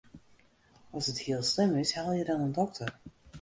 [0.97, 2.89] As it hiel slim is, helje dan in dokter.